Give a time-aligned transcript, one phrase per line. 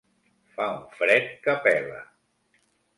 [0.55, 2.03] Fa un fred que pela.